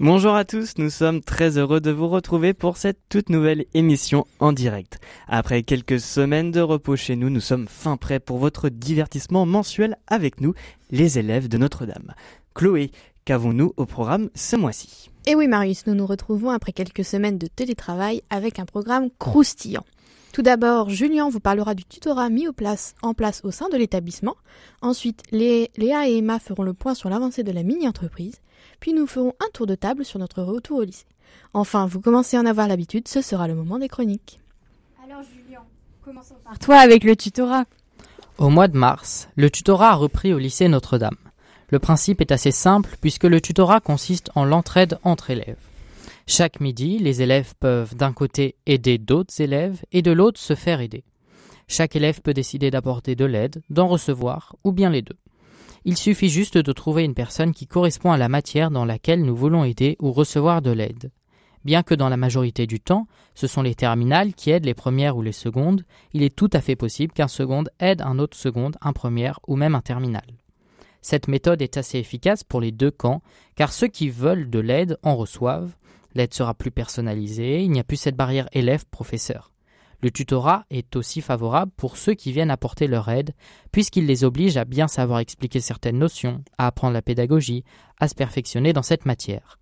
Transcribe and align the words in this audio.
Bonjour 0.00 0.34
à 0.34 0.44
tous, 0.44 0.72
nous 0.78 0.90
sommes 0.90 1.20
très 1.20 1.58
heureux 1.58 1.80
de 1.80 1.92
vous 1.92 2.08
retrouver 2.08 2.54
pour 2.54 2.76
cette 2.76 2.98
toute 3.08 3.28
nouvelle 3.28 3.66
émission 3.72 4.26
en 4.40 4.52
direct. 4.52 4.98
Après 5.28 5.62
quelques 5.62 6.00
semaines 6.00 6.50
de 6.50 6.60
repos 6.60 6.96
chez 6.96 7.14
nous, 7.14 7.30
nous 7.30 7.38
sommes 7.38 7.68
fin 7.68 7.96
prêts 7.96 8.18
pour 8.18 8.38
votre 8.38 8.68
divertissement 8.68 9.46
mensuel 9.46 9.96
avec 10.08 10.40
nous, 10.40 10.54
les 10.90 11.20
élèves 11.20 11.46
de 11.46 11.58
Notre-Dame. 11.58 12.14
Chloé, 12.54 12.90
qu'avons-nous 13.28 13.74
au 13.76 13.84
programme 13.84 14.30
ce 14.34 14.56
mois-ci? 14.56 15.10
Et 15.26 15.34
oui 15.34 15.48
Marius, 15.48 15.86
nous 15.86 15.94
nous 15.94 16.06
retrouvons 16.06 16.48
après 16.48 16.72
quelques 16.72 17.04
semaines 17.04 17.36
de 17.36 17.46
télétravail 17.46 18.22
avec 18.30 18.58
un 18.58 18.64
programme 18.64 19.10
croustillant. 19.18 19.84
Tout 20.32 20.40
d'abord, 20.40 20.88
Julien 20.88 21.28
vous 21.28 21.38
parlera 21.38 21.74
du 21.74 21.84
tutorat 21.84 22.30
mis 22.30 22.48
en 22.48 22.54
place, 22.54 22.94
en 23.02 23.12
place 23.12 23.42
au 23.44 23.50
sein 23.50 23.68
de 23.68 23.76
l'établissement. 23.76 24.36
Ensuite, 24.80 25.24
Léa 25.30 26.08
et 26.08 26.16
Emma 26.16 26.38
feront 26.38 26.62
le 26.62 26.72
point 26.72 26.94
sur 26.94 27.10
l'avancée 27.10 27.42
de 27.42 27.52
la 27.52 27.64
mini-entreprise 27.64 28.40
puis 28.80 28.94
nous 28.94 29.06
ferons 29.06 29.34
un 29.40 29.50
tour 29.52 29.66
de 29.66 29.74
table 29.74 30.06
sur 30.06 30.18
notre 30.18 30.42
retour 30.42 30.78
au 30.78 30.84
lycée. 30.84 31.04
Enfin, 31.52 31.86
vous 31.86 32.00
commencez 32.00 32.38
à 32.38 32.40
en 32.40 32.46
avoir 32.46 32.66
l'habitude, 32.66 33.08
ce 33.08 33.20
sera 33.20 33.46
le 33.46 33.54
moment 33.54 33.78
des 33.78 33.88
chroniques. 33.88 34.40
Alors 35.04 35.22
Julien, 35.22 35.60
commençons 36.02 36.36
par 36.42 36.58
toi 36.58 36.78
avec 36.78 37.04
le 37.04 37.14
tutorat. 37.14 37.66
Au 38.38 38.48
mois 38.48 38.68
de 38.68 38.78
mars, 38.78 39.28
le 39.36 39.50
tutorat 39.50 39.90
a 39.90 39.94
repris 39.96 40.32
au 40.32 40.38
lycée 40.38 40.68
Notre-Dame. 40.68 41.16
Le 41.70 41.78
principe 41.78 42.20
est 42.20 42.32
assez 42.32 42.50
simple 42.50 42.96
puisque 43.00 43.24
le 43.24 43.40
tutorat 43.40 43.80
consiste 43.80 44.30
en 44.34 44.44
l'entraide 44.44 44.98
entre 45.02 45.30
élèves. 45.30 45.58
Chaque 46.26 46.60
midi, 46.60 46.98
les 46.98 47.22
élèves 47.22 47.54
peuvent 47.60 47.94
d'un 47.94 48.12
côté 48.12 48.56
aider 48.66 48.98
d'autres 48.98 49.40
élèves 49.40 49.82
et 49.92 50.02
de 50.02 50.12
l'autre 50.12 50.40
se 50.40 50.54
faire 50.54 50.80
aider. 50.80 51.04
Chaque 51.68 51.96
élève 51.96 52.22
peut 52.22 52.34
décider 52.34 52.70
d'apporter 52.70 53.14
de 53.14 53.26
l'aide, 53.26 53.62
d'en 53.68 53.86
recevoir 53.86 54.56
ou 54.64 54.72
bien 54.72 54.90
les 54.90 55.02
deux. 55.02 55.16
Il 55.84 55.96
suffit 55.96 56.28
juste 56.28 56.58
de 56.58 56.72
trouver 56.72 57.04
une 57.04 57.14
personne 57.14 57.52
qui 57.52 57.66
correspond 57.66 58.12
à 58.12 58.16
la 58.16 58.28
matière 58.28 58.70
dans 58.70 58.84
laquelle 58.84 59.22
nous 59.22 59.36
voulons 59.36 59.64
aider 59.64 59.96
ou 60.00 60.12
recevoir 60.12 60.62
de 60.62 60.70
l'aide. 60.70 61.10
Bien 61.64 61.82
que 61.82 61.94
dans 61.94 62.08
la 62.08 62.16
majorité 62.16 62.66
du 62.66 62.80
temps, 62.80 63.06
ce 63.34 63.46
sont 63.46 63.62
les 63.62 63.74
terminales 63.74 64.32
qui 64.32 64.50
aident 64.50 64.64
les 64.64 64.74
premières 64.74 65.16
ou 65.16 65.22
les 65.22 65.32
secondes, 65.32 65.84
il 66.14 66.22
est 66.22 66.34
tout 66.34 66.50
à 66.52 66.60
fait 66.60 66.76
possible 66.76 67.12
qu'un 67.12 67.28
seconde 67.28 67.70
aide 67.78 68.00
un 68.02 68.18
autre 68.18 68.36
seconde, 68.36 68.76
un 68.80 68.92
première 68.92 69.40
ou 69.46 69.56
même 69.56 69.74
un 69.74 69.80
terminal. 69.80 70.37
Cette 71.00 71.28
méthode 71.28 71.62
est 71.62 71.76
assez 71.76 71.98
efficace 71.98 72.44
pour 72.44 72.60
les 72.60 72.72
deux 72.72 72.90
camps, 72.90 73.22
car 73.54 73.72
ceux 73.72 73.88
qui 73.88 74.10
veulent 74.10 74.50
de 74.50 74.58
l'aide 74.58 74.98
en 75.02 75.16
reçoivent, 75.16 75.74
l'aide 76.14 76.34
sera 76.34 76.54
plus 76.54 76.70
personnalisée, 76.70 77.62
il 77.62 77.70
n'y 77.70 77.80
a 77.80 77.84
plus 77.84 77.96
cette 77.96 78.16
barrière 78.16 78.48
élève-professeur. 78.52 79.52
Le 80.00 80.12
tutorat 80.12 80.64
est 80.70 80.94
aussi 80.94 81.20
favorable 81.20 81.72
pour 81.76 81.96
ceux 81.96 82.14
qui 82.14 82.30
viennent 82.30 82.52
apporter 82.52 82.86
leur 82.86 83.08
aide, 83.08 83.34
puisqu'il 83.72 84.06
les 84.06 84.22
oblige 84.22 84.56
à 84.56 84.64
bien 84.64 84.86
savoir 84.86 85.18
expliquer 85.18 85.60
certaines 85.60 85.98
notions, 85.98 86.44
à 86.56 86.68
apprendre 86.68 86.94
la 86.94 87.02
pédagogie, 87.02 87.64
à 87.98 88.06
se 88.06 88.14
perfectionner 88.14 88.72
dans 88.72 88.82
cette 88.82 89.06
matière. 89.06 89.58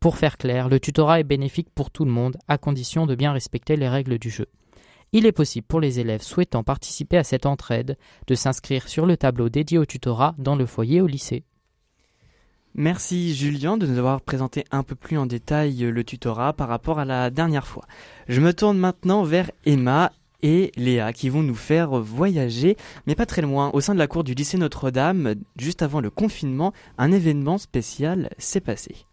Pour 0.00 0.16
faire 0.16 0.38
clair, 0.38 0.68
le 0.68 0.80
tutorat 0.80 1.20
est 1.20 1.24
bénéfique 1.24 1.70
pour 1.72 1.90
tout 1.90 2.04
le 2.04 2.10
monde, 2.10 2.36
à 2.48 2.58
condition 2.58 3.06
de 3.06 3.14
bien 3.14 3.32
respecter 3.32 3.76
les 3.76 3.88
règles 3.88 4.18
du 4.18 4.28
jeu. 4.28 4.46
Il 5.16 5.24
est 5.24 5.32
possible 5.32 5.66
pour 5.66 5.80
les 5.80 5.98
élèves 5.98 6.20
souhaitant 6.20 6.62
participer 6.62 7.16
à 7.16 7.24
cette 7.24 7.46
entraide 7.46 7.96
de 8.26 8.34
s'inscrire 8.34 8.86
sur 8.86 9.06
le 9.06 9.16
tableau 9.16 9.48
dédié 9.48 9.78
au 9.78 9.86
tutorat 9.86 10.34
dans 10.36 10.56
le 10.56 10.66
foyer 10.66 11.00
au 11.00 11.06
lycée. 11.06 11.42
Merci 12.74 13.34
Julien 13.34 13.78
de 13.78 13.86
nous 13.86 13.96
avoir 13.96 14.20
présenté 14.20 14.64
un 14.72 14.82
peu 14.82 14.94
plus 14.94 15.16
en 15.16 15.24
détail 15.24 15.78
le 15.78 16.04
tutorat 16.04 16.52
par 16.52 16.68
rapport 16.68 16.98
à 16.98 17.06
la 17.06 17.30
dernière 17.30 17.66
fois. 17.66 17.86
Je 18.28 18.42
me 18.42 18.52
tourne 18.52 18.76
maintenant 18.76 19.22
vers 19.22 19.50
Emma 19.64 20.12
et 20.42 20.70
Léa 20.76 21.14
qui 21.14 21.30
vont 21.30 21.42
nous 21.42 21.54
faire 21.54 21.98
voyager, 21.98 22.76
mais 23.06 23.14
pas 23.14 23.24
très 23.24 23.40
loin, 23.40 23.70
au 23.72 23.80
sein 23.80 23.94
de 23.94 23.98
la 23.98 24.08
cour 24.08 24.22
du 24.22 24.34
lycée 24.34 24.58
Notre-Dame, 24.58 25.36
juste 25.56 25.80
avant 25.80 26.02
le 26.02 26.10
confinement, 26.10 26.74
un 26.98 27.10
événement 27.10 27.56
spécial 27.56 28.28
s'est 28.36 28.60
passé. 28.60 29.06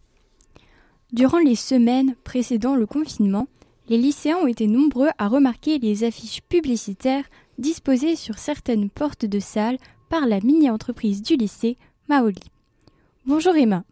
Durant 1.14 1.40
les 1.40 1.56
semaines 1.56 2.16
précédant 2.26 2.76
le 2.76 2.88
confinement, 2.88 3.48
les 3.90 3.98
lycéens 3.98 4.38
ont 4.38 4.48
été 4.48 4.68
nombreux 4.68 5.10
à 5.18 5.28
remarquer 5.28 5.78
les 5.78 6.04
affiches 6.04 6.42
publicitaires 6.42 7.26
disposées 7.58 8.16
sur 8.16 8.38
certaines 8.38 8.90
portes 8.90 9.26
de 9.26 9.40
salle 9.40 9.78
par 10.10 10.26
la 10.26 10.40
mini-entreprise 10.40 11.22
du 11.22 11.36
lycée 11.36 11.78
Maoli. 12.08 12.42
Bonjour 13.26 13.56
Emma. 13.56 13.84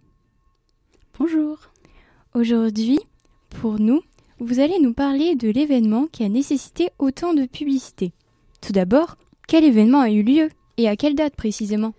Bonjour. 1.19 1.57
Aujourd'hui, 2.33 2.99
pour 3.49 3.79
nous, 3.79 4.01
vous 4.39 4.59
allez 4.59 4.79
nous 4.79 4.93
parler 4.93 5.35
de 5.35 5.49
l'événement 5.49 6.07
qui 6.07 6.23
a 6.23 6.29
nécessité 6.29 6.89
autant 6.97 7.33
de 7.33 7.45
publicité. 7.45 8.13
Tout 8.61 8.71
d'abord, 8.71 9.17
quel 9.47 9.63
événement 9.63 9.99
a 9.99 10.09
eu 10.09 10.23
lieu 10.23 10.49
et 10.77 10.87
à 10.87 10.95
quelle 10.95 11.15
date 11.15 11.35
précisément? 11.35 11.93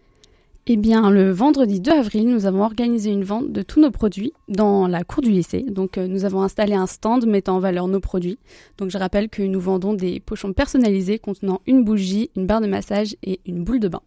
Eh 0.68 0.76
bien, 0.76 1.10
le 1.10 1.32
vendredi 1.32 1.80
2 1.80 1.90
avril, 1.90 2.28
nous 2.28 2.46
avons 2.46 2.62
organisé 2.62 3.10
une 3.10 3.24
vente 3.24 3.50
de 3.50 3.62
tous 3.62 3.80
nos 3.80 3.90
produits 3.90 4.32
dans 4.46 4.86
la 4.86 5.02
cour 5.02 5.20
du 5.20 5.30
lycée. 5.30 5.62
Donc, 5.62 5.98
euh, 5.98 6.06
nous 6.06 6.24
avons 6.24 6.42
installé 6.42 6.74
un 6.74 6.86
stand 6.86 7.26
mettant 7.26 7.56
en 7.56 7.58
valeur 7.58 7.88
nos 7.88 7.98
produits. 7.98 8.38
Donc, 8.78 8.88
je 8.88 8.96
rappelle 8.96 9.28
que 9.28 9.42
nous 9.42 9.58
vendons 9.58 9.92
des 9.92 10.20
pochons 10.20 10.52
personnalisés 10.52 11.18
contenant 11.18 11.60
une 11.66 11.82
bougie, 11.82 12.30
une 12.36 12.46
barre 12.46 12.60
de 12.60 12.68
massage 12.68 13.16
et 13.24 13.40
une 13.44 13.64
boule 13.64 13.80
de 13.80 13.88
bain. 13.88 14.02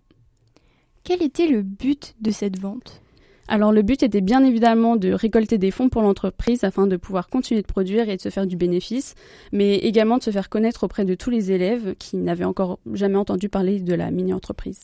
Quel 1.04 1.22
était 1.22 1.48
le 1.48 1.62
but 1.62 2.16
de 2.22 2.32
cette 2.32 2.58
vente? 2.58 3.02
Alors 3.48 3.72
le 3.72 3.84
but 3.84 4.02
était 4.02 4.22
bien 4.22 4.44
évidemment 4.44 4.96
de 4.96 5.12
récolter 5.12 5.60
des 5.60 5.70
fonds 5.70 5.90
pour 5.90 6.02
l'entreprise 6.02 6.64
afin 6.64 6.88
de 6.88 6.98
pouvoir 6.98 7.28
continuer 7.28 7.62
de 7.62 7.68
produire 7.68 8.10
et 8.10 8.16
de 8.16 8.22
se 8.22 8.30
faire 8.30 8.48
du 8.48 8.56
bénéfice, 8.56 9.14
mais 9.52 9.76
également 9.76 10.18
de 10.18 10.24
se 10.24 10.32
faire 10.32 10.50
connaître 10.50 10.84
auprès 10.86 11.06
de 11.06 11.14
tous 11.14 11.30
les 11.30 11.52
élèves 11.52 11.94
qui 12.00 12.18
n'avaient 12.18 12.44
encore 12.44 12.80
jamais 12.94 13.18
entendu 13.18 13.48
parler 13.48 13.82
de 13.82 13.94
la 13.94 14.10
mini-entreprise. 14.10 14.82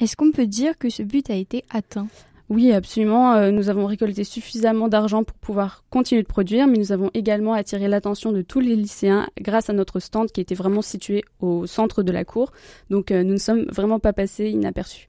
Est-ce 0.00 0.16
qu'on 0.16 0.32
peut 0.32 0.46
dire 0.46 0.76
que 0.78 0.90
ce 0.90 1.02
but 1.02 1.30
a 1.30 1.34
été 1.34 1.64
atteint? 1.70 2.08
Oui, 2.50 2.72
absolument. 2.72 3.34
Euh, 3.34 3.50
nous 3.50 3.70
avons 3.70 3.86
récolté 3.86 4.22
suffisamment 4.22 4.88
d'argent 4.88 5.24
pour 5.24 5.36
pouvoir 5.38 5.82
continuer 5.88 6.22
de 6.22 6.28
produire, 6.28 6.66
mais 6.66 6.76
nous 6.76 6.92
avons 6.92 7.10
également 7.14 7.54
attiré 7.54 7.88
l'attention 7.88 8.32
de 8.32 8.42
tous 8.42 8.60
les 8.60 8.76
lycéens 8.76 9.28
grâce 9.40 9.70
à 9.70 9.72
notre 9.72 9.98
stand 9.98 10.30
qui 10.30 10.40
était 10.40 10.54
vraiment 10.54 10.82
situé 10.82 11.24
au 11.40 11.66
centre 11.66 12.02
de 12.02 12.12
la 12.12 12.24
cour. 12.24 12.52
Donc 12.90 13.10
euh, 13.10 13.22
nous 13.22 13.32
ne 13.32 13.38
sommes 13.38 13.64
vraiment 13.70 13.98
pas 13.98 14.12
passés 14.12 14.50
inaperçus. 14.50 15.08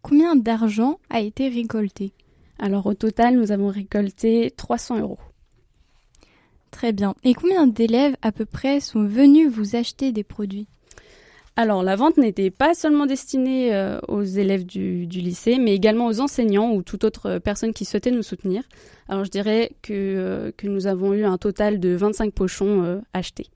Combien 0.00 0.34
d'argent 0.34 0.98
a 1.10 1.20
été 1.20 1.48
récolté? 1.48 2.12
Alors 2.58 2.86
au 2.86 2.94
total, 2.94 3.36
nous 3.36 3.52
avons 3.52 3.68
récolté 3.68 4.52
300 4.56 5.00
euros. 5.00 5.18
Très 6.70 6.92
bien. 6.92 7.14
Et 7.24 7.34
combien 7.34 7.66
d'élèves 7.66 8.16
à 8.22 8.32
peu 8.32 8.46
près 8.46 8.80
sont 8.80 9.04
venus 9.04 9.50
vous 9.50 9.76
acheter 9.76 10.12
des 10.12 10.24
produits? 10.24 10.66
Alors, 11.54 11.82
la 11.82 11.96
vente 11.96 12.16
n'était 12.16 12.50
pas 12.50 12.72
seulement 12.72 13.04
destinée 13.04 13.74
euh, 13.74 13.98
aux 14.08 14.22
élèves 14.22 14.64
du, 14.64 15.04
lycée, 15.04 15.58
mais 15.58 15.74
également 15.74 16.06
aux 16.06 16.20
enseignants 16.20 16.72
ou 16.72 16.82
toute 16.82 17.04
autre 17.04 17.38
personne 17.38 17.74
qui 17.74 17.84
souhaitait 17.84 18.10
nous 18.10 18.22
soutenir. 18.22 18.62
Alors, 19.06 19.24
je 19.24 19.30
dirais 19.30 19.72
que, 19.82 19.92
euh, 19.92 20.52
que 20.56 20.66
nous 20.66 20.86
avons 20.86 21.12
eu 21.12 21.24
un 21.24 21.36
total 21.36 21.78
de 21.78 21.90
25 21.90 22.32
pochons 22.32 22.82
euh, 22.84 23.00
achetés. 23.12 23.48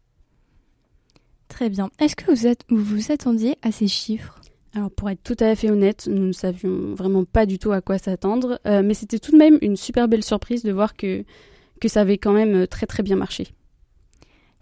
Très 1.49 1.71
bien. 1.71 1.89
Est-ce 1.99 2.17
que 2.17 2.31
vous, 2.31 2.47
êtes, 2.47 2.65
vous 2.69 2.85
vous 2.85 3.13
attendiez 3.13 3.57
à 3.63 3.73
ces 3.73 3.89
chiffres? 3.89 4.39
Alors 4.77 4.91
pour 4.91 5.09
être 5.09 5.23
tout 5.23 5.43
à 5.43 5.57
fait 5.57 5.71
honnête, 5.71 6.07
nous 6.07 6.27
ne 6.27 6.33
savions 6.33 6.95
vraiment 6.95 7.25
pas 7.25 7.47
du 7.47 7.59
tout 7.59 7.73
à 7.73 7.81
quoi 7.81 7.97
s'attendre, 7.97 8.61
euh, 8.67 8.83
mais 8.85 8.93
c'était 8.93 9.19
tout 9.19 9.33
de 9.33 9.39
même 9.39 9.57
une 9.63 9.77
super 9.77 10.07
belle 10.07 10.23
surprise 10.23 10.63
de 10.63 10.71
voir 10.71 10.95
que, 10.95 11.25
que 11.81 11.89
ça 11.89 12.03
avait 12.03 12.19
quand 12.19 12.35
même 12.35 12.55
euh, 12.55 12.67
très 12.67 12.85
très 12.87 13.03
bien 13.03 13.17
marché. 13.17 13.49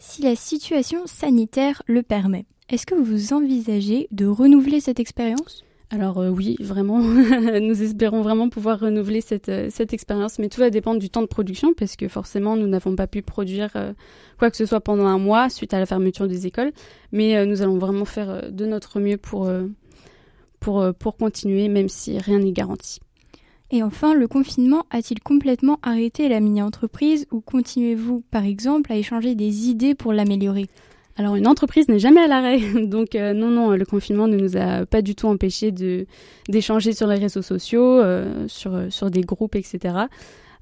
Si 0.07 0.21
la 0.21 0.37
situation 0.37 1.07
sanitaire 1.07 1.83
le 1.87 2.03
permet, 2.03 2.45
est-ce 2.69 2.85
que 2.85 2.95
vous 2.95 3.33
envisagez 3.33 4.07
de 4.13 4.27
renouveler 4.27 4.79
cette 4.79 5.01
expérience? 5.01 5.65
Alors 5.89 6.19
euh, 6.19 6.29
oui, 6.29 6.57
vraiment, 6.61 6.99
nous 7.61 7.83
espérons 7.83 8.21
vraiment 8.21 8.51
pouvoir 8.51 8.81
renouveler 8.81 9.23
cette, 9.23 9.51
cette 9.71 9.95
expérience, 9.95 10.39
mais 10.39 10.51
tout 10.51 10.61
va 10.61 10.69
dépendre 10.69 11.01
du 11.01 11.09
temps 11.09 11.23
de 11.23 11.27
production, 11.27 11.73
parce 11.73 11.97
que 11.97 12.07
forcément, 12.07 12.55
nous 12.55 12.67
n'avons 12.67 12.95
pas 12.95 13.07
pu 13.07 13.23
produire 13.23 13.73
quoi 14.39 14.51
que 14.51 14.59
ce 14.59 14.67
soit 14.67 14.83
pendant 14.83 15.07
un 15.07 15.19
mois 15.19 15.49
suite 15.49 15.73
à 15.73 15.81
la 15.81 15.87
fermeture 15.87 16.29
des 16.29 16.47
écoles, 16.47 16.73
mais 17.11 17.45
nous 17.47 17.63
allons 17.63 17.79
vraiment 17.79 18.05
faire 18.05 18.53
de 18.53 18.67
notre 18.67 19.01
mieux 19.01 19.17
pour, 19.17 19.49
euh, 20.69 20.93
pour, 20.93 21.17
continuer, 21.17 21.69
même 21.69 21.89
si 21.89 22.19
rien 22.19 22.39
n'est 22.39 22.53
garanti. 22.53 23.01
Et 23.71 23.83
enfin, 23.83 24.15
le 24.15 24.29
confinement 24.29 24.85
a-t-il 24.91 25.21
complètement 25.21 25.79
arrêté 25.83 26.29
la 26.29 26.41
mini-entreprise 26.41 27.27
ou 27.33 27.41
continuez-vous, 27.41 28.23
par 28.31 28.45
exemple, 28.45 28.93
à 28.93 28.97
échanger 28.97 29.35
des 29.35 29.69
idées 29.69 29.95
pour 29.95 30.13
l'améliorer? 30.13 30.67
Alors 31.17 31.37
une 31.37 31.47
entreprise 31.47 31.89
n'est 31.89 32.01
jamais 32.01 32.23
à 32.23 32.27
l'arrêt, 32.27 32.59
donc 32.87 33.15
euh, 33.15 33.35
non 33.35 33.49
non 33.49 33.71
le 33.71 33.85
confinement 33.85 34.27
ne 34.27 34.37
nous 34.37 34.57
a 34.57 34.85
pas 34.85 35.01
du 35.01 35.15
tout 35.15 35.29
empêché 35.29 35.71
de 35.71 36.07
d'échanger 36.49 36.93
sur 36.93 37.07
les 37.07 37.19
réseaux 37.19 37.41
sociaux, 37.41 38.01
euh, 38.01 38.49
sur 38.49 38.93
sur 38.93 39.13
des 39.13 39.21
groupes 39.21 39.55
etc. 39.55 39.95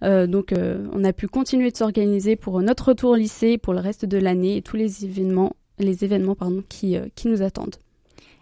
donc 0.02 0.52
on 0.52 1.04
a 1.04 1.12
pu 1.14 1.26
continuer 1.26 1.70
de 1.70 1.76
s'organiser 1.78 2.36
pour 2.36 2.60
notre 2.60 2.88
retour 2.88 3.12
au 3.12 3.14
lycée 3.14 3.56
pour 3.56 3.72
le 3.72 3.80
reste 3.80 4.04
de 4.04 4.18
l'année 4.18 4.58
et 4.58 4.62
tous 4.62 4.76
les 4.76 5.06
événements 5.06 5.56
les 5.78 6.04
événements 6.04 6.34
pardon 6.34 6.62
qui 6.68 6.96
qui 7.14 7.28
nous 7.28 7.40
attendent. 7.40 7.76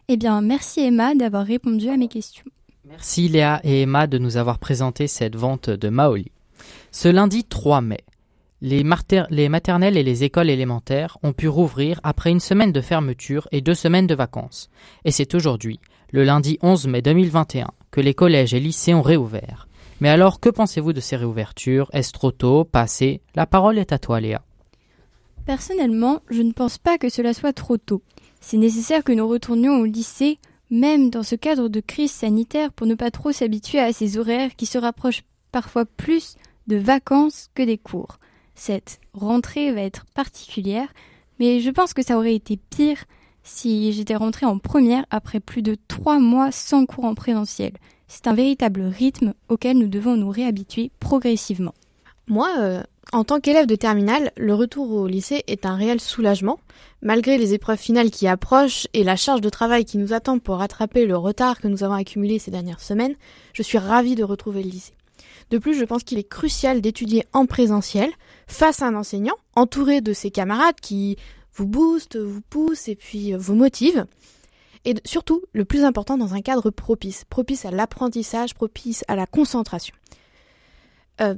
Eh 0.09 0.17
bien, 0.17 0.41
merci 0.41 0.81
Emma 0.81 1.15
d'avoir 1.15 1.47
répondu 1.47 1.89
à 1.89 1.97
mes 1.97 2.09
questions. 2.09 2.45
Merci 2.91 3.29
Léa 3.29 3.61
et 3.63 3.83
Emma 3.83 4.09
de 4.09 4.19
nous 4.19 4.37
avoir 4.37 4.59
présenté 4.59 5.07
cette 5.07 5.37
vente 5.37 5.71
de 5.71 5.89
Maoli. 5.91 6.33
Ce 6.91 7.07
lundi 7.07 7.45
3 7.45 7.83
mai, 7.83 8.01
les, 8.63 8.85
les, 9.31 9.49
maternelles 9.49 9.97
et 9.97 10.03
les 10.03 10.25
écoles 10.25 10.51
élémentaires 10.51 11.17
ont 11.23 11.33
pu 11.33 11.47
rouvrir 11.47 12.01
après 12.03 12.31
une 12.31 12.41
semaine 12.41 12.73
de 12.73 12.81
fermeture 12.81 13.47
et 13.53 13.61
deux 13.61 13.75
semaines 13.75 14.09
de 14.09 14.17
vacances. 14.17 14.71
Et 15.05 15.13
c'est 15.13 15.37
aujourd'hui, 15.37 15.79
le 16.11 16.25
lundi 16.25 16.59
11 16.63 16.89
mai 16.89 17.01
2021, 17.01 17.69
que 17.93 18.01
les 18.01 18.13
collèges 18.13 18.55
et 18.55 18.61
lycées 18.61 18.93
ont 18.93 19.03
réouvert. 19.03 19.69
Mais 20.01 20.09
alors, 20.09 20.41
que 20.41 20.49
pensez-vous 20.49 20.93
de 20.93 21.01
ces 21.01 21.15
réouvertures? 21.15 21.91
Est-ce 21.93 22.13
trop 22.13 22.33
tôt? 22.33 22.65
Passé? 22.65 23.21
La 23.37 23.47
parole 23.47 23.79
est 23.79 23.93
à 23.93 24.01
toi, 24.01 24.21
Léa. 24.21 24.43
Personnellement, 25.47 26.23
je 26.29 26.43
ne 26.43 26.53
pense 26.53 26.79
pas 26.79 26.99
que 26.99 27.09
cela 27.09 27.35
soit 27.35 27.53
trop 27.53 27.77
tôt. 27.77 28.03
C'est 28.41 28.57
nécessaire 28.57 29.05
que 29.05 29.13
nous 29.13 29.29
retournions 29.29 29.79
au 29.79 29.85
lycée, 29.85 30.41
même 30.71 31.11
dans 31.11 31.23
ce 31.23 31.35
cadre 31.35 31.69
de 31.69 31.81
crise 31.81 32.13
sanitaire, 32.13 32.73
pour 32.73 32.87
ne 32.87 32.95
pas 32.95 33.11
trop 33.11 33.33
s'habituer 33.33 33.81
à 33.81 33.93
ces 33.93 34.19
horaires 34.19 34.55
qui 34.57 34.67
se 34.67 34.79
rapprochent 34.79 35.25
parfois 35.53 35.85
plus 35.85 36.37
de 36.67 36.77
vacances 36.77 37.51
que 37.55 37.63
des 37.63 37.79
cours. 37.79 38.19
Cette 38.55 39.01
rentrée 39.13 39.73
va 39.73 39.83
être 39.83 40.07
particulière, 40.15 40.93
mais 41.39 41.61
je 41.61 41.71
pense 41.71 41.95
que 41.95 42.03
ça 42.03 42.17
aurait 42.17 42.35
été 42.35 42.57
pire 42.57 43.05
si 43.43 43.93
j'étais 43.93 44.17
rentrée 44.17 44.47
en 44.47 44.59
première 44.59 45.07
après 45.11 45.41
plus 45.41 45.63
de 45.63 45.77
trois 45.89 46.19
mois 46.19 46.53
sans 46.53 46.87
cours 46.87 47.05
en 47.05 47.15
présentiel. 47.15 47.73
C'est 48.07 48.27
un 48.27 48.35
véritable 48.35 48.83
rythme 48.83 49.35
auquel 49.49 49.79
nous 49.79 49.89
devons 49.89 50.17
nous 50.17 50.31
réhabituer 50.31 50.91
progressivement. 51.01 51.75
Moi, 52.27 52.51
euh, 52.59 52.83
en 53.13 53.25
tant 53.25 53.41
qu'élève 53.41 53.67
de 53.67 53.75
terminale, 53.75 54.31
le 54.37 54.55
retour 54.55 54.91
au 54.93 55.07
lycée 55.07 55.43
est 55.49 55.67
un 55.67 55.75
réel 55.75 56.01
soulagement. 56.01 56.61
Malgré 57.03 57.39
les 57.39 57.55
épreuves 57.55 57.79
finales 57.79 58.11
qui 58.11 58.29
approchent 58.29 58.87
et 58.93 59.03
la 59.03 59.17
charge 59.17 59.41
de 59.41 59.49
travail 59.49 59.85
qui 59.85 59.99
nous 59.99 60.13
attend 60.13 60.39
pour 60.39 60.59
rattraper 60.59 61.07
le 61.07 61.17
retard 61.17 61.61
que 61.61 61.67
nous 61.67 61.83
avons 61.83 61.95
accumulé 61.95 62.39
ces 62.39 62.51
dernières 62.51 62.81
semaines, 62.81 63.17
je 63.53 63.63
suis 63.63 63.79
ravie 63.79 64.15
de 64.15 64.23
retrouver 64.23 64.63
le 64.63 64.71
lycée. 64.71 64.95
De 65.51 65.59
plus, 65.59 65.75
je 65.75 65.85
pense 65.85 66.05
qu'il 66.05 66.19
est 66.19 66.29
crucial 66.29 66.81
d'étudier 66.81 67.25
en 67.33 67.47
présentiel, 67.47 68.11
face 68.47 68.83
à 68.83 68.87
un 68.87 68.95
enseignant, 68.95 69.35
entouré 69.57 70.01
de 70.01 70.13
ses 70.13 70.31
camarades 70.31 70.81
qui 70.81 71.17
vous 71.55 71.67
boostent, 71.67 72.17
vous 72.17 72.43
poussent 72.43 72.89
et 72.89 72.95
puis 72.95 73.35
euh, 73.35 73.39
vous 73.39 73.57
motivent. 73.57 74.07
Et 74.85 74.95
surtout, 75.05 75.43
le 75.53 75.65
plus 75.65 75.85
important, 75.85 76.17
dans 76.17 76.35
un 76.35 76.41
cadre 76.41 76.71
propice, 76.71 77.25
propice 77.29 77.65
à 77.65 77.71
l'apprentissage, 77.71 78.55
propice 78.55 79.05
à 79.09 79.17
la 79.17 79.27
concentration. 79.27 79.95
Euh, 81.21 81.35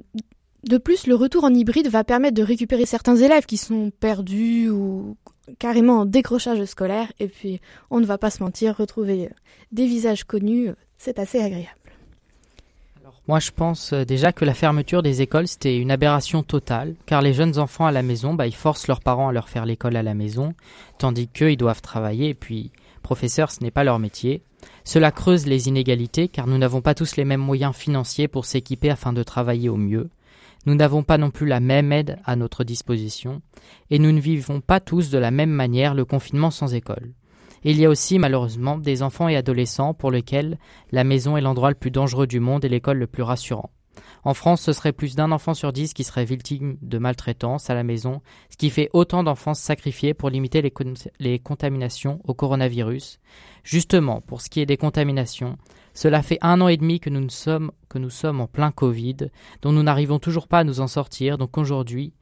de 0.65 0.79
plus, 0.79 1.07
le 1.07 1.15
retour 1.15 1.45
en 1.45 1.53
hybride 1.53 1.89
va 1.89 2.05
permettre 2.05 2.37
de 2.37 2.43
récupérer 2.43 2.87
certains 2.87 3.17
élèves 3.17 3.47
qui 3.47 3.57
sont 3.57 3.91
perdus 3.99 4.69
ou 4.71 5.17
carrément 5.59 6.01
en 6.01 6.05
décrochage 6.05 6.65
scolaire. 6.65 7.13
Et 7.19 7.27
puis, 7.27 7.61
on 7.91 8.01
ne 8.01 8.07
va 8.07 8.19
pas 8.19 8.31
se 8.31 8.43
mentir, 8.43 8.77
retrouver 8.77 9.31
des 9.73 9.87
visages 9.87 10.25
connus, 10.25 10.71
c'est 10.99 11.19
assez 11.19 11.41
agréable. 11.41 11.77
Moi, 13.29 13.39
je 13.39 13.53
pense 13.53 13.93
euh, 13.93 14.05
déjà 14.05 14.33
que 14.33 14.45
la 14.45 14.53
fermeture 14.53 15.01
des 15.01 15.23
écoles, 15.23 15.47
c'était 15.47 15.79
une 15.79 15.93
aberration 15.93 16.43
totale, 16.43 16.97
car 17.07 17.23
les 17.23 17.33
jeunes 17.33 17.59
enfants 17.59 17.87
à 17.87 17.93
la 17.93 18.03
maison, 18.03 18.35
bah, 18.35 18.49
ils 18.49 18.55
forcent 18.55 18.89
leurs 18.89 19.01
parents 19.01 19.29
à 19.29 19.33
leur 19.33 19.49
faire 19.49 19.65
l'école 19.65 19.97
à 19.97 20.03
la 20.03 20.15
maison, 20.15 20.55
tandis 20.99 21.29
qu'eux, 21.29 21.53
ils 21.53 21.57
doivent 21.57 21.83
travailler, 21.83 22.31
et 22.31 22.35
puis, 22.35 22.73
professeur, 23.03 23.53
ce 23.53 23.63
n'est 23.63 23.71
pas 23.71 23.85
leur 23.85 24.01
métier. 24.01 24.43
Cela 24.83 25.13
creuse 25.13 25.47
les 25.47 25.69
inégalités, 25.69 26.27
car 26.27 26.49
nous 26.49 26.59
n'avons 26.59 26.81
pas 26.81 26.95
tous 26.95 27.15
les 27.15 27.25
mêmes 27.25 27.41
moyens 27.41 27.77
financiers 27.77 28.27
pour 28.27 28.45
s'équiper 28.45 28.91
afin 28.91 29.13
de 29.13 29.23
travailler 29.23 29.69
au 29.69 29.77
mieux. 29.77 30.11
Nous 30.67 30.75
n'avons 30.75 31.03
pas 31.03 31.19
non 31.19 31.31
plus 31.31 31.47
la 31.47 31.61
même 31.61 31.93
aide 31.93 32.19
à 32.25 32.37
notre 32.37 32.65
disposition, 32.65 33.43
et 33.91 33.99
nous 33.99 34.13
ne 34.13 34.21
vivons 34.21 34.61
pas 34.61 34.81
tous 34.81 35.11
de 35.11 35.19
la 35.19 35.31
même 35.31 35.51
manière 35.51 35.95
le 35.95 36.05
confinement 36.05 36.51
sans 36.51 36.75
école 36.75 37.13
il 37.65 37.79
y 37.79 37.85
a 37.85 37.91
aussi 37.91 38.19
malheureusement 38.19 38.79
des 38.79 39.03
enfants 39.03 39.29
et 39.29 39.37
adolescents 39.37 39.95
pour 39.95 40.11
lesquels 40.11 40.59
la 40.91 41.05
maison 41.05 41.37
est 41.37 41.41
l'endroit 41.41 41.71
le 41.71 41.77
plus 41.77 41.91
dangereux 41.91 42.27
du 42.27 42.41
monde 42.41 42.65
et 42.65 42.69
l'école 42.69 42.99
le 42.99 43.07
plus 43.07 43.23
rassurant. 43.23 43.71
En 44.25 44.35
France, 44.35 44.63
ce 44.63 44.73
serait 44.73 44.93
plus 44.93 45.15
d'un 45.15 45.33
enfant 45.33 45.55
sur 45.55 45.73
dix 45.73 45.95
qui 45.95 46.05
serait 46.05 46.25
victime 46.25 46.77
de 46.81 46.99
maltraitance 46.99 47.71
à 47.71 47.75
la 47.75 47.83
maison, 47.83 48.23
ce 48.51 48.57
qui 48.57 48.71
fait 48.71 48.91
autant 48.93 49.23
d'enfants 49.23 49.55
sacrifiés 49.55 50.15
pour 50.15 50.31
limiter 50.31 50.63
les, 50.63 51.39
contaminations 51.39 52.21
au 52.25 52.35
coronavirus. 52.35 53.19
Justement, 53.65 54.21
pour 54.21 54.41
ce 54.41 54.51
qui 54.51 54.61
est 54.61 54.67
des 54.67 54.77
contaminations, 54.77 55.57
cela 55.95 56.23
fait 56.23 56.39
un 56.41 56.61
an 56.61 56.69
et 56.69 56.77
demi 56.77 57.01
que 57.01 57.11
nous, 57.11 57.29
sommes, 57.31 57.73
que 57.89 57.99
nous 57.99 58.11
sommes 58.11 58.41
en 58.41 58.47
plein 58.47 58.71
Covid, 58.71 59.17
dont 59.63 59.73
nous 59.73 59.83
n'arrivons 59.83 60.19
toujours 60.19 60.49
pas 60.49 60.61
à 60.61 60.65
nous 60.65 60.81
en 60.81 60.87
sortir, 60.87 61.39
donc 61.39 61.59
aujourd'hui, 61.59 62.13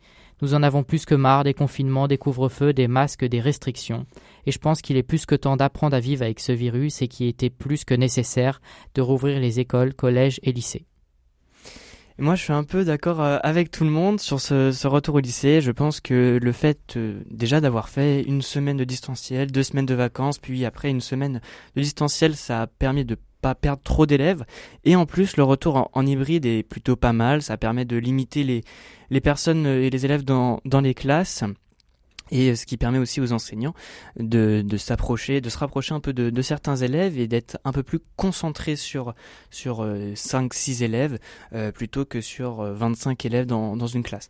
nous 0.42 0.54
en 0.54 0.62
avons 0.62 0.82
plus 0.82 1.04
que 1.04 1.14
marre 1.14 1.44
des 1.44 1.54
confinements, 1.54 2.08
des 2.08 2.18
couvre-feux, 2.18 2.72
des 2.72 2.88
masques, 2.88 3.24
des 3.24 3.40
restrictions. 3.40 4.06
Et 4.46 4.52
je 4.52 4.58
pense 4.58 4.80
qu'il 4.80 4.96
est 4.96 5.02
plus 5.02 5.26
que 5.26 5.34
temps 5.34 5.56
d'apprendre 5.56 5.94
à 5.94 6.00
vivre 6.00 6.22
avec 6.22 6.40
ce 6.40 6.52
virus 6.52 7.02
et 7.02 7.08
qu'il 7.08 7.26
était 7.26 7.50
plus 7.50 7.84
que 7.84 7.94
nécessaire 7.94 8.60
de 8.94 9.02
rouvrir 9.02 9.38
les 9.38 9.60
écoles, 9.60 9.94
collèges 9.94 10.40
et 10.42 10.52
lycées. 10.52 10.86
Moi, 12.20 12.34
je 12.34 12.42
suis 12.42 12.52
un 12.52 12.64
peu 12.64 12.84
d'accord 12.84 13.22
euh, 13.22 13.38
avec 13.42 13.70
tout 13.70 13.82
le 13.82 13.88
monde 13.88 14.20
sur 14.20 14.42
ce, 14.42 14.86
retour 14.86 15.14
au 15.14 15.20
lycée. 15.20 15.62
Je 15.62 15.70
pense 15.70 16.02
que 16.02 16.38
le 16.40 16.52
fait 16.52 16.98
euh, 16.98 17.22
déjà 17.30 17.62
d'avoir 17.62 17.88
fait 17.88 18.22
une 18.24 18.42
semaine 18.42 18.76
de 18.76 18.84
distanciel, 18.84 19.50
deux 19.50 19.62
semaines 19.62 19.86
de 19.86 19.94
vacances, 19.94 20.38
puis 20.38 20.66
après 20.66 20.90
une 20.90 21.00
semaine 21.00 21.40
de 21.76 21.80
distanciel, 21.80 22.36
ça 22.36 22.60
a 22.60 22.66
permis 22.66 23.06
de 23.06 23.16
pas 23.40 23.54
perdre 23.54 23.82
trop 23.82 24.04
d'élèves. 24.04 24.44
Et 24.84 24.96
en 24.96 25.06
plus, 25.06 25.38
le 25.38 25.44
retour 25.44 25.88
en, 25.94 26.06
hybride 26.06 26.44
est 26.44 26.62
plutôt 26.62 26.94
pas 26.94 27.14
mal. 27.14 27.40
Ça 27.40 27.56
permet 27.56 27.86
de 27.86 27.96
limiter 27.96 28.44
les, 28.44 28.64
les 29.08 29.20
personnes 29.22 29.66
et 29.66 29.88
les 29.88 30.04
élèves 30.04 30.22
dans, 30.22 30.60
dans 30.66 30.82
les 30.82 30.92
classes 30.92 31.42
et 32.30 32.54
ce 32.56 32.66
qui 32.66 32.76
permet 32.76 32.98
aussi 32.98 33.20
aux 33.20 33.32
enseignants 33.32 33.74
de, 34.18 34.62
de 34.64 34.76
s'approcher, 34.76 35.40
de 35.40 35.48
se 35.48 35.58
rapprocher 35.58 35.94
un 35.94 36.00
peu 36.00 36.12
de, 36.12 36.30
de 36.30 36.42
certains 36.42 36.76
élèves 36.76 37.18
et 37.18 37.26
d'être 37.26 37.58
un 37.64 37.72
peu 37.72 37.82
plus 37.82 38.00
concentrés 38.16 38.76
sur 38.76 39.14
sur 39.50 39.84
5-6 39.84 40.82
euh, 40.82 40.84
élèves 40.84 41.18
euh, 41.54 41.72
plutôt 41.72 42.04
que 42.04 42.20
sur 42.20 42.62
25 42.62 43.24
euh, 43.24 43.28
élèves 43.28 43.46
dans, 43.46 43.76
dans 43.76 43.86
une 43.86 44.02
classe. 44.02 44.28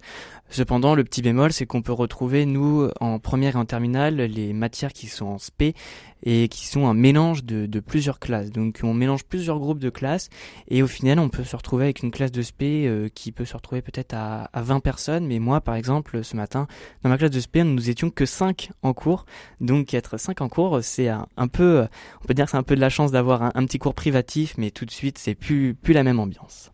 Cependant, 0.49 0.95
le 0.95 1.05
petit 1.05 1.23
bémol, 1.23 1.53
c'est 1.53 1.67
qu'on 1.67 1.83
peut 1.83 1.93
retrouver 1.93 2.47
nous 2.47 2.89
en 3.01 3.19
première 3.19 3.57
et 3.57 3.59
en 3.59 3.65
terminale 3.65 4.17
les 4.17 4.53
matières 4.53 4.93
qui 4.93 5.07
sont 5.07 5.27
en 5.27 5.39
SP 5.39 5.75
et 6.23 6.49
qui 6.49 6.67
sont 6.67 6.87
un 6.87 6.95
mélange 6.95 7.45
de, 7.45 7.67
de, 7.67 7.81
plusieurs 7.81 8.19
classes. 8.19 8.51
Donc 8.51 8.81
on 8.83 8.95
mélange 8.95 9.25
plusieurs 9.25 9.59
groupes 9.59 9.79
de 9.79 9.91
classes 9.91 10.29
et 10.69 10.83
au 10.83 10.87
final 10.87 11.19
on 11.19 11.29
peut 11.29 11.45
se 11.45 11.57
retrouver 11.57 11.85
avec 11.85 12.03
une 12.03 12.11
classe 12.11 12.33
de 12.33 12.43
SP 12.43 12.85
euh, 12.85 13.09
qui 13.15 13.33
peut 13.33 13.45
se 13.45 13.57
retrouver 13.57 13.83
peut-être 13.83 14.15
à, 14.15 14.45
à 14.53 14.63
20 14.63 14.81
personnes. 14.81 15.27
Mais 15.27 15.39
moi 15.39 15.61
par 15.61 15.75
exemple 15.75 16.23
ce 16.23 16.37
matin 16.37 16.67
dans 17.03 17.11
ma 17.11 17.19
classe 17.19 17.31
de 17.31 17.41
SP 17.41 17.59
nous 17.65 17.90
étions 17.91 18.11
que 18.11 18.27
5 18.27 18.71
en 18.83 18.93
cours. 18.93 19.27
Donc 19.61 19.95
être 19.95 20.19
5 20.19 20.41
en 20.41 20.49
cours 20.49 20.79
c'est 20.83 21.09
un, 21.09 21.27
un, 21.37 21.49
peu, 21.49 21.87
on 22.23 22.27
peut 22.27 22.35
dire 22.35 22.49
c'est 22.49 22.57
un 22.57 22.63
peu 22.63 22.75
de 22.77 22.81
la 22.81 22.91
chance 22.91 23.13
d'avoir 23.13 23.43
un, 23.43 23.53
un, 23.55 23.67
petit 23.67 23.79
cours 23.79 23.95
privatif 23.95 24.55
mais 24.59 24.71
tout 24.71 24.85
de 24.85 24.91
suite 24.91 25.19
c'est 25.19 25.35
plus, 25.35 25.75
plus 25.75 25.95
la 25.95 26.03
même 26.03 26.19
ambiance. 26.19 26.71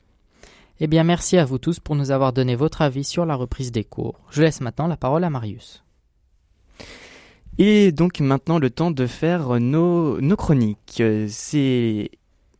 Eh 0.78 0.86
bien 0.86 1.04
merci 1.04 1.38
à 1.38 1.44
vous 1.44 1.58
tous 1.58 1.80
pour 1.80 1.96
nous 1.96 2.10
avoir 2.10 2.32
donné 2.32 2.54
votre 2.54 2.82
avis 2.82 3.04
sur 3.04 3.26
la 3.26 3.34
reprise 3.34 3.72
des 3.72 3.84
cours. 3.84 4.20
Je 4.30 4.42
laisse 4.42 4.60
maintenant 4.60 4.86
la 4.86 4.96
parole 4.96 5.24
à 5.24 5.30
Marius. 5.30 5.82
Et 7.58 7.92
donc 7.92 8.20
maintenant 8.20 8.58
le 8.58 8.68
temps 8.68 8.90
de 8.90 9.06
faire 9.06 9.58
nos, 9.60 10.20
nos 10.20 10.36
chroniques. 10.36 11.02
C'est 11.28 12.10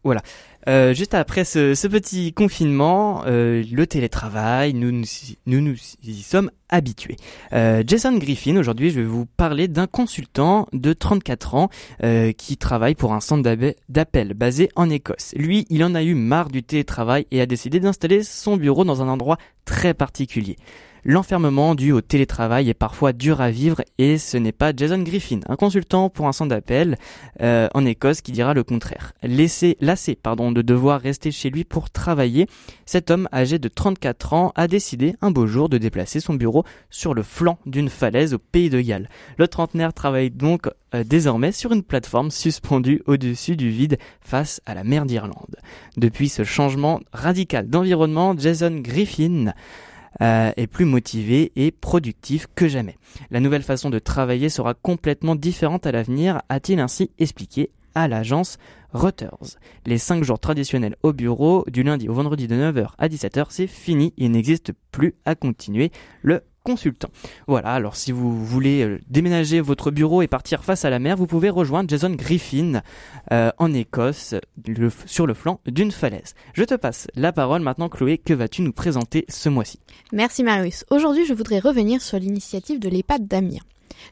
voilà. 0.07 0.23
Euh, 0.69 0.95
juste 0.95 1.15
après 1.15 1.45
ce, 1.45 1.87
petit 1.87 2.33
confinement, 2.33 3.23
euh, 3.27 3.63
le 3.71 3.87
télétravail, 3.87 4.73
nous 4.75 4.91
nous, 4.91 5.05
nous, 5.47 5.61
nous 5.61 5.77
y 6.03 6.23
sommes 6.23 6.51
habitués. 6.69 7.17
Euh, 7.53 7.85
Jason 7.87 8.17
Griffin, 8.17 8.57
aujourd'hui 8.57 8.91
je 8.91 9.01
vais 9.01 9.07
vous 9.07 9.27
parler 9.27 9.69
d'un 9.69 9.87
consultant 9.87 10.67
de 10.73 10.93
34 10.93 11.55
ans 11.55 11.69
euh, 12.03 12.33
qui 12.33 12.57
travaille 12.57 12.95
pour 12.95 13.13
un 13.13 13.21
centre 13.21 13.49
d'appel 13.89 14.35
basé 14.35 14.69
en 14.75 14.91
Écosse. 14.91 15.35
Lui, 15.37 15.67
il 15.71 15.85
en 15.85 15.95
a 15.95 16.03
eu 16.03 16.15
marre 16.15 16.49
du 16.49 16.63
télétravail 16.63 17.27
et 17.31 17.41
a 17.41 17.47
décidé 17.47 17.79
d'installer 17.79 18.23
son 18.23 18.57
bureau 18.57 18.85
dans 18.85 19.03
un 19.03 19.09
endroit 19.09 19.39
très 19.65 19.95
particulier. 19.95 20.57
L'enfermement 21.09 21.77
dû 21.77 21.93
au 21.93 22.01
télétravail 22.01 22.69
est 22.69 22.75
parfois 22.75 23.13
dur 23.13 23.41
à 23.41 23.53
vivre 23.53 23.81
et 23.97 24.19
ce 24.19 24.37
n'est 24.37 24.51
pas 24.51 24.73
Jason 24.77 24.99
Griffin, 24.99 25.39
un 25.49 25.55
consultant 25.55 26.11
pour 26.11 26.27
un 26.27 26.33
centre 26.33 26.51
d'appel 26.51 26.99
euh, 27.43 27.69
en 27.75 27.87
Écosse 27.87 28.23
qui 28.23 28.33
dira 28.33 28.55
le 28.55 28.65
contraire. 28.65 29.13
Lassé 29.23 29.77
pardon, 30.21 30.51
de 30.51 30.63
devoir 30.63 31.01
rester 31.01 31.31
chez 31.31 31.49
lui 31.49 31.63
pour 31.63 31.91
travailler, 31.91 32.49
cet 32.87 33.13
homme 33.13 33.29
âgé 33.33 33.61
de 33.61 33.69
34 33.69 34.33
ans 34.33 34.53
a 34.57 34.67
décidé 34.67 35.15
un 35.21 35.31
beau 35.31 35.47
jour 35.47 35.69
de 35.69 35.79
déplacer 35.79 36.19
son 36.19 36.35
bureau 36.35 36.65
sur 36.91 37.15
le 37.15 37.23
flanc 37.23 37.61
d'une 37.67 37.89
falaise 37.89 38.35
au 38.35 38.39
pays 38.41 38.69
de 38.69 38.81
Galles. 38.81 39.09
Le 39.39 39.47
trentenaire 39.47 39.93
travaille 39.93 40.33
donc 40.33 40.67
euh, 40.93 41.05
désormais 41.05 41.53
sur 41.53 41.71
une 41.71 41.85
plateforme 41.85 42.33
suspendue 42.33 43.03
au-dessus 43.07 43.55
du 43.55 43.71
vide 43.71 43.99
face 44.21 44.61
à 44.67 44.75
la 44.75 44.83
mer 44.83 45.07
d'Irlande. 45.07 45.55
Depuis 45.97 46.29
ce 46.29 46.43
changement 46.43 46.99
radical 47.13 47.69
d'environnement, 47.69 48.35
Jason 48.37 48.81
Griffin 48.81 49.53
euh, 50.23 50.53
est 50.57 50.67
plus 50.67 50.85
motivé 50.85 51.53
et 51.57 51.71
productif 51.71 52.47
que 52.55 52.69
jamais. 52.69 52.97
La 53.31 53.41
nouvelle 53.41 53.63
façon 53.63 53.91
de 53.91 53.99
travailler 53.99 54.49
sera 54.49 54.75
complètement 54.75 55.35
différente 55.35 55.87
à 55.87 55.93
l'avenir, 55.93 56.43
a-t-il 56.49 56.81
ainsi 56.81 57.11
expliqué 57.19 57.71
à 57.95 58.09
l'agence 58.09 58.59
Reuters. 58.93 59.59
Les 59.85 59.99
5 59.99 60.25
jours 60.25 60.39
traditionnels 60.39 60.97
au 61.03 61.13
bureau, 61.13 61.65
du 61.69 61.83
lundi 61.83 62.09
au 62.09 62.15
vendredi 62.15 62.47
de 62.47 62.55
9h 62.55 62.91
à 62.99 63.09
17h, 63.09 63.47
c'est 63.51 63.67
fini, 63.67 64.15
il 64.17 64.31
n'existe 64.31 64.73
plus 64.91 65.15
à 65.25 65.35
continuer 65.35 65.91
le 66.23 66.43
Voilà, 67.47 67.73
alors 67.73 67.97
si 67.97 68.13
vous 68.13 68.45
voulez 68.45 68.83
euh, 68.83 69.01
déménager 69.09 69.61
votre 69.61 69.91
bureau 69.91 70.23
et 70.23 70.27
partir 70.27 70.65
face 70.65 70.85
à 70.85 70.91
la 70.91 70.99
mer, 70.99 71.17
vous 71.17 71.27
pouvez 71.27 71.51
rejoindre 71.51 71.89
Jason 71.89 72.11
Griffin 72.11 72.83
euh, 73.33 73.51
en 73.59 73.73
Écosse 73.73 74.35
sur 75.07 75.27
le 75.27 75.35
flanc 75.35 75.61
d'une 75.67 75.93
falaise. 75.93 76.35
Je 76.55 76.65
te 76.65 76.75
passe 76.75 77.07
la 77.15 77.33
parole 77.33 77.63
maintenant 77.63 77.89
Chloé, 77.89 78.19
que 78.19 78.35
vas-tu 78.35 78.63
nous 78.63 78.73
présenter 78.73 79.25
ce 79.29 79.49
mois-ci? 79.49 79.79
Merci 80.13 80.43
Marius. 80.43 80.85
Aujourd'hui 80.91 81.25
je 81.27 81.35
voudrais 81.35 81.59
revenir 81.59 82.03
sur 82.03 82.19
l'initiative 82.19 82.79
de 82.79 82.89
l'EHPAD 82.89 83.27
d'Amiens. 83.27 83.63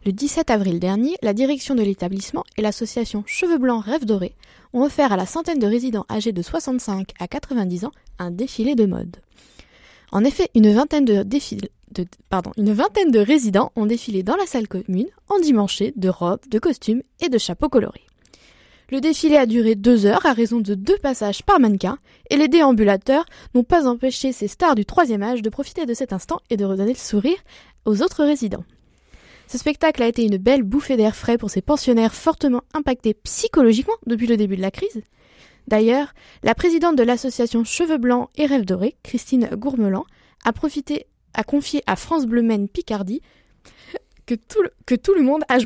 Le 0.05 0.13
17 0.13 0.51
avril 0.51 0.81
dernier, 0.81 1.17
la 1.23 1.35
direction 1.35 1.75
de 1.75 1.83
l'établissement 1.83 2.45
et 2.57 2.63
l'association 2.63 3.23
Cheveux 3.27 3.59
Blancs 3.59 3.85
Rêve 3.85 4.05
Doré 4.05 4.35
ont 4.73 4.83
offert 4.83 5.13
à 5.13 5.17
la 5.17 5.27
centaine 5.27 5.59
de 5.59 5.67
résidents 5.67 6.07
âgés 6.11 6.33
de 6.33 6.43
65 6.43 7.11
à 7.19 7.29
90 7.29 7.85
ans 7.87 7.93
un 8.19 8.31
défilé 8.31 8.75
de 8.75 8.87
mode. 8.87 9.17
En 10.13 10.25
effet, 10.25 10.49
une 10.55 10.73
vingtaine 10.73 11.05
de, 11.05 11.23
une 12.57 12.73
vingtaine 12.73 13.11
de 13.11 13.19
résidents 13.19 13.73
ont 13.77 13.87
défilé 13.87 14.23
dans 14.23 14.37
la 14.37 14.47
salle 14.47 14.69
commune, 14.69 15.09
endimanchés 15.29 15.93
de 15.97 16.09
robes, 16.09 16.41
de 16.49 16.59
costumes 16.59 17.03
et 17.21 17.29
de 17.29 17.39
chapeaux 17.39 17.69
colorés. 17.69 18.07
Le 18.91 19.01
défilé 19.01 19.37
a 19.37 19.47
duré 19.47 19.75
deux 19.75 20.07
heures 20.07 20.27
à 20.27 20.33
raison 20.33 20.61
de 20.61 20.75
deux 20.75 20.99
passages 20.99 21.43
par 21.43 21.59
mannequin, 21.59 21.99
et 22.31 22.37
les 22.37 22.49
déambulateurs 22.49 23.25
n'ont 23.55 23.65
pas 23.65 23.87
empêché 23.87 24.33
ces 24.33 24.49
stars 24.49 24.75
du 24.75 24.85
troisième 24.85 25.23
âge 25.23 25.43
de 25.43 25.49
profiter 25.49 25.87
de 25.87 25.95
cet 25.95 26.13
instant 26.13 26.41
et 26.51 26.57
de 26.57 26.65
redonner 26.65 26.93
le 26.93 26.99
sourire 26.99 27.39
aux 27.87 28.03
autres 28.03 28.25
résidents. 28.25 28.65
Ce 29.49 29.59
spectacle 29.59 30.03
a 30.03 30.09
été 30.09 30.25
une 30.25 30.37
belle 30.37 30.63
bouffée 30.63 30.97
d'air 30.97 31.17
frais 31.17 31.39
pour 31.39 31.51
ces 31.51 31.63
pensionnaires 31.63 32.15
fortement 32.15 32.63
impactés 32.73 33.15
psychologiquement 33.15 33.95
depuis 34.07 34.27
le 34.27 34.37
début 34.37 34.57
de 34.57 34.63
la 34.63 34.71
crise. 34.71 35.03
D'ailleurs, 35.67 36.13
la 36.43 36.55
présidente 36.55 36.97
de 36.97 37.03
l'association 37.03 37.65
Cheveux 37.65 37.99
Blancs 37.99 38.29
et 38.37 38.47
Rêves 38.47 38.65
Dorés, 38.65 38.97
Christine 39.03 39.49
Gourmelan, 39.55 40.05
a 40.45 40.53
profité, 40.53 41.07
a 41.35 41.45
confié 41.45 41.83
à 41.87 41.97
France 41.97 42.27
Bleu 42.27 42.43
Maine 42.43 42.69
Picardie 42.69 43.21
que 44.27 44.35
tout, 44.35 44.63
le, 45.13 45.23
monde 45.23 45.43
a 45.49 45.59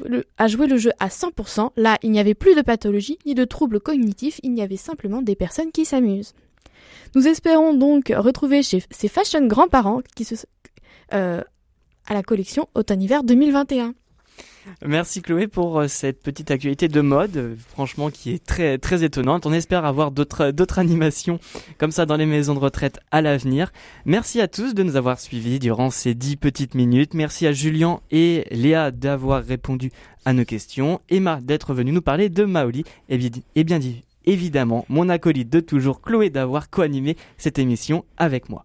joué, 0.48 0.66
le, 0.66 0.76
jeu 0.78 0.90
à 0.98 1.08
100%. 1.08 1.70
Là, 1.76 1.96
il 2.02 2.10
n'y 2.10 2.18
avait 2.18 2.34
plus 2.34 2.54
de 2.56 2.62
pathologie 2.62 3.18
ni 3.24 3.34
de 3.34 3.44
troubles 3.44 3.80
cognitifs, 3.80 4.40
il 4.42 4.56
y 4.56 4.62
avait 4.62 4.76
simplement 4.76 5.22
des 5.22 5.36
personnes 5.36 5.70
qui 5.70 5.84
s'amusent. 5.84 6.34
Nous 7.14 7.28
espérons 7.28 7.74
donc 7.74 8.12
retrouver 8.14 8.62
ces 8.62 9.08
fashion 9.08 9.46
grands-parents 9.46 10.02
qui 10.16 10.24
se, 10.24 10.34
euh, 11.14 11.42
à 12.06 12.14
la 12.14 12.22
collection 12.22 12.68
automne-hiver 12.74 13.22
2021. 13.22 13.94
Merci 14.84 15.22
Chloé 15.22 15.46
pour 15.46 15.80
euh, 15.80 15.88
cette 15.88 16.22
petite 16.22 16.50
actualité 16.50 16.88
de 16.88 17.00
mode, 17.00 17.36
euh, 17.36 17.54
franchement 17.70 18.10
qui 18.10 18.32
est 18.32 18.44
très 18.44 18.78
très 18.78 19.04
étonnante. 19.04 19.46
On 19.46 19.52
espère 19.52 19.84
avoir 19.84 20.10
d'autres 20.10 20.50
d'autres 20.50 20.78
animations 20.78 21.40
comme 21.78 21.90
ça 21.90 22.06
dans 22.06 22.16
les 22.16 22.26
maisons 22.26 22.54
de 22.54 22.58
retraite 22.58 23.00
à 23.10 23.20
l'avenir. 23.22 23.72
Merci 24.04 24.40
à 24.40 24.48
tous 24.48 24.74
de 24.74 24.82
nous 24.82 24.96
avoir 24.96 25.20
suivis 25.20 25.58
durant 25.58 25.90
ces 25.90 26.14
dix 26.14 26.36
petites 26.36 26.74
minutes. 26.74 27.14
Merci 27.14 27.46
à 27.46 27.52
Julien 27.52 28.00
et 28.10 28.44
Léa 28.50 28.90
d'avoir 28.90 29.44
répondu 29.44 29.90
à 30.24 30.32
nos 30.32 30.44
questions. 30.44 31.00
Emma 31.08 31.40
d'être 31.40 31.74
venue 31.74 31.92
nous 31.92 32.02
parler 32.02 32.28
de 32.28 32.44
Maoli 32.44 32.84
et 33.08 33.18
bien, 33.18 33.30
et 33.54 33.64
bien 33.64 33.78
dit 33.78 34.04
évidemment 34.24 34.84
mon 34.88 35.08
acolyte 35.08 35.50
de 35.50 35.60
toujours 35.60 36.00
Chloé 36.00 36.30
d'avoir 36.30 36.70
co-animé 36.70 37.16
cette 37.36 37.58
émission 37.58 38.04
avec 38.16 38.48
moi. 38.48 38.64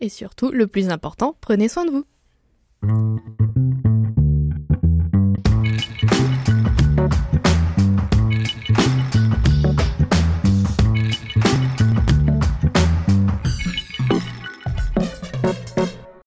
Et 0.00 0.08
surtout, 0.08 0.50
le 0.50 0.66
plus 0.66 0.90
important, 0.90 1.36
prenez 1.40 1.68
soin 1.68 1.86
de 1.86 1.90
vous. 1.90 3.65